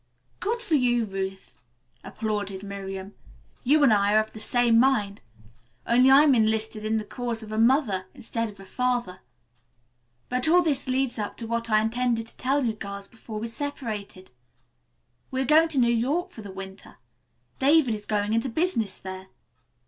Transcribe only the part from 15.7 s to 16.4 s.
New York City